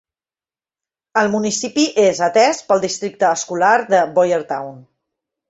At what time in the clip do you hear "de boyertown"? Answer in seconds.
3.93-4.83